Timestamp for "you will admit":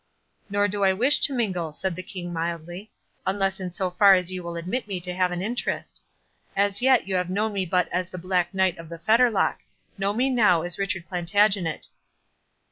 4.31-4.87